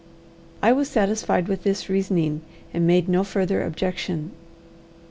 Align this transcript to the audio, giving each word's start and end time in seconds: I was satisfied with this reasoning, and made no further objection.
I 0.63 0.71
was 0.71 0.89
satisfied 0.89 1.47
with 1.47 1.61
this 1.61 1.87
reasoning, 1.87 2.41
and 2.73 2.87
made 2.87 3.07
no 3.07 3.23
further 3.23 3.61
objection. 3.61 4.31